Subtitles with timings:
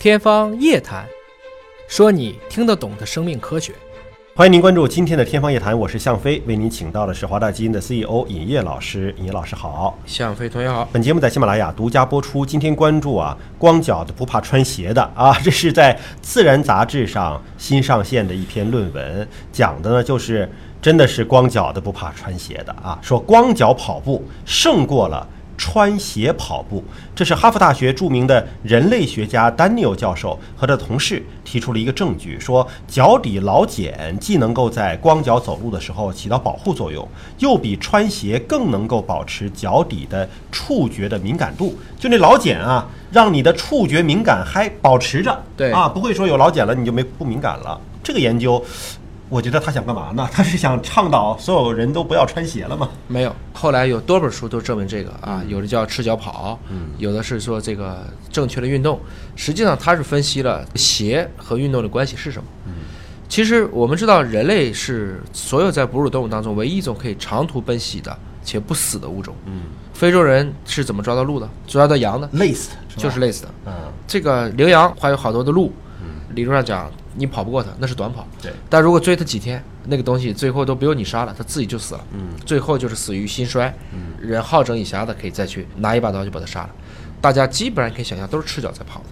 [0.00, 1.04] 天方夜谭，
[1.88, 3.72] 说你听得懂的生命科学。
[4.36, 9.12] 欢迎您关注今天的《天方夜谭》，我是向飞，为您请到的是华大基因的 CEO 尹烨老师。
[9.18, 10.88] 尹烨老师好，向飞同学好。
[10.92, 12.46] 本节目在喜马拉雅独家播出。
[12.46, 15.92] 今天关注啊，光脚的不怕穿鞋的啊，这是在
[16.22, 20.48] 《自然》杂志上新上线的一篇论文，讲的呢就是
[20.80, 25.26] 真的是光脚的不怕穿鞋的啊，说光脚跑步胜过了。
[25.58, 26.82] 穿鞋跑步，
[27.14, 37.06] 这是哈佛大学著名的人类学家丹尼尔教授和他的同事提出了一个证据，说脚底老茧既能够在光脚走路的时候起到保护作用，
[37.38, 41.76] 又比穿鞋更能够保持脚底的触觉的敏感度。
[41.98, 47.78] 就那老茧啊，让你的触觉敏感还保持着，对啊，不会说有老茧了你就没不敏感了。
[48.02, 48.64] 这个研究。
[49.28, 50.26] 我觉得他想干嘛呢？
[50.32, 52.88] 他是想倡导所有人都不要穿鞋了吗？
[53.06, 58.98] 没有，后来有多本书都证明这个啊，有的叫赤脚跑，嗯，有的是说这个正确的运动。
[59.36, 62.48] 实际上，他是分析了鞋和运动的关系是什么。
[62.66, 62.72] 嗯，
[63.28, 69.34] 其实我们知道，人类是所有在哺乳动物当中唯一一种可以长途奔袭的且不死的物种。
[69.44, 71.46] 嗯，非洲人是怎么抓到鹿的？
[71.66, 72.26] 抓到羊的？
[72.32, 73.48] 累死，就是累死的。
[73.66, 73.72] 嗯，
[74.06, 75.70] 这个羚羊还有好多的鹿。
[76.38, 76.90] 理论上讲。
[77.20, 78.24] 你跑不过他，那是短跑。
[78.40, 82.04] 对，但如果追他几天，那个东西最后都不用你杀了，他自己就死了。
[82.12, 83.74] 嗯，最后就是死于心衰。
[83.92, 86.70] 嗯，人好整以暇的可以再去拿一把刀就把他杀了。
[87.20, 89.06] 大家基本上可以想象，都是赤脚在跑的。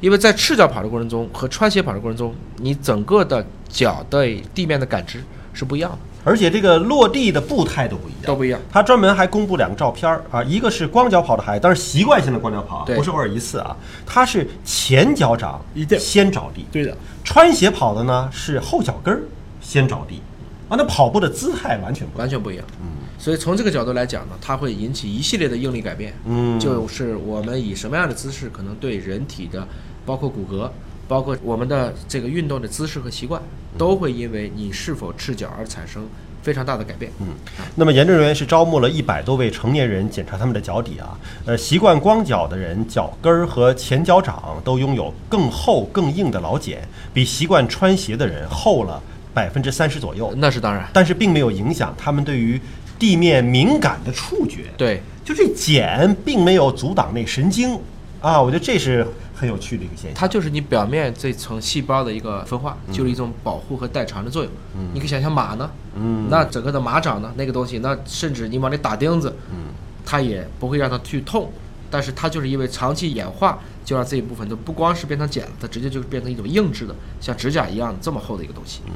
[0.00, 5.22] 因为在赤脚跑的过程中和穿鞋跑的过程中，你整个的脚对地面的感知
[5.52, 5.98] 是不一样的。
[6.24, 8.58] 而且这个落地的步态都不一样，都不一样。
[8.72, 13.76] 他专门还公布两个照片儿啊，一个是光脚跑的孩子，但是习惯性的光脚跑，不是偶尔一次啊。
[14.06, 15.62] 他是前脚掌
[15.98, 16.96] 先着地，对的。
[17.22, 19.22] 穿鞋跑的呢是后脚跟儿
[19.60, 20.22] 先着地，
[20.68, 22.64] 啊，那跑步的姿态完全不完全不一样。
[22.80, 22.86] 嗯，
[23.18, 26.14] 所以从这个角度来讲呢，它会引起一系列的应力改变。
[26.24, 29.66] 嗯，就是我们以什么样的姿势，可能对人体的，
[30.06, 30.70] 包括骨骼。
[31.06, 33.40] 包括我们的这个运动的姿势和习惯，
[33.76, 36.06] 都会因为你是否赤脚而产生
[36.42, 37.12] 非常大的改变。
[37.20, 37.28] 嗯，
[37.74, 50.32] 那么研究人员是招募了一百多位成年人检查他们的脚底啊，呃，习惯光脚的人脚跟儿和前脚掌都拥有更厚更硬的老茧，比习惯穿鞋的人厚了百分之三十左右。
[50.36, 52.60] 那是当然，但是并没有影响他们对于
[52.98, 54.64] 地面敏感的触觉。
[54.76, 57.78] 对，就这茧并没有阻挡那神经
[58.20, 59.06] 啊，我觉得这是。
[59.34, 64.52] 很有趣的一个现象，它就是你表面这层细胞的一个分化，就是一种保护和代偿的作用。
[64.76, 69.74] 嗯，你可以想象马呢，嗯，那整个的马掌呢，那个东西，那甚至你往里打钉子，嗯，
[70.06, 71.50] 它也不会让它去痛，
[71.90, 78.82] 但是它就是因为长期演化，就让这一部分就不光是变成茧了，它直接就变成一种硬质的，像指甲一样这么厚的一个东西。
[78.86, 78.92] 嗯，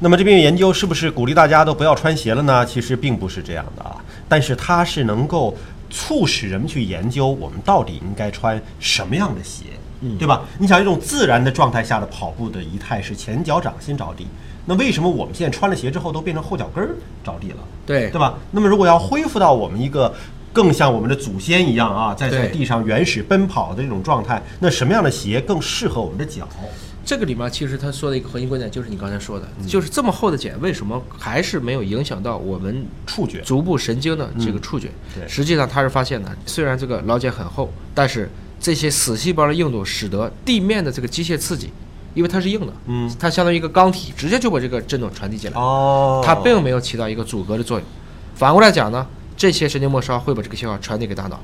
[0.00, 2.66] 那么这边研究是不是鼓励大家都不要穿鞋了呢？
[2.66, 3.96] 其实并不是这样的啊，
[4.28, 5.56] 但是它是能够。
[5.90, 9.64] 促使人们去研究我们到底应该穿什么样的鞋，
[10.00, 10.42] 嗯，对吧？
[10.58, 14.26] 你想一种自然的状态下的跑步的仪态是前脚掌先着地，
[14.66, 16.94] 那为什么我们现在穿了鞋之后都变成后脚跟儿
[17.24, 17.56] 着地了？
[17.86, 18.38] 对，对吧？
[18.50, 20.14] 那么如果要恢复到我们一个
[20.52, 26.46] 更像我们的祖先一样啊，在在地上原始奔跑的这种状态，那什么样的鞋更适合我们的脚？
[27.08, 34.90] 这个里面其实他说的一个核心观点就是你刚才说的，就是这么厚的茧为什么还是没有影响到我们触觉、足部神经的这个触觉？
[35.14, 38.28] 对，实际上他是发现的，虽然这个老茧很厚，但是
[38.60, 41.70] 这些死细胞的硬度使得地面的这个机械刺激，
[42.12, 47.88] 因为它是硬的，嗯，它相当于一个钢体，直接就把这个震动传递进来，哦，它并没有起到一个阻隔的作用。
[48.34, 51.40] 反过来讲呢，这些神经末梢会把这个信号传递给大脑。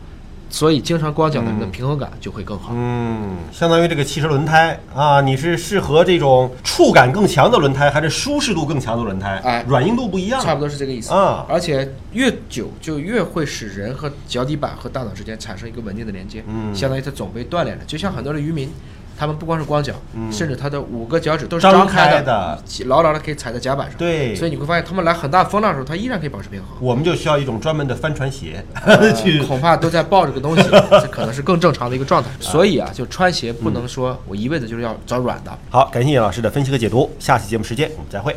[0.54, 2.70] 所以，经常光脚的人的平衡感就会更好。
[2.76, 9.41] 嗯，相当于这个汽车轮胎啊，你是适合这种触感更强的轮胎，还是舒适度更强的轮胎？
[9.42, 11.44] 哎，软硬度不一样，差不多是这个意思啊。
[11.48, 16.44] 而且越久就越会使人和脚底板和大脑之间产生一个稳定的连接。
[16.47, 18.71] 嗯，相当于它总被锻炼了，就像很多的渔民。
[19.16, 19.92] 他们不光是光脚，
[20.30, 23.98] 甚至他的五个脚趾都是张开的，牢牢的可以踩在甲板上。
[23.98, 26.69] 对，所以你会发现，他们来很大风浪的时候，他依然可以保持平衡。
[26.80, 28.64] 我们就需要一种专门的帆船鞋，
[29.47, 30.62] 恐怕都在抱着个东西，
[31.03, 32.28] 这可能是更正常的一个状态。
[32.41, 35.59] 所以啊，就穿鞋不能说我一辈子就是要找软的。
[35.71, 38.36] 好，感谢叶老师的分析和解读，下期节目时间我们再会。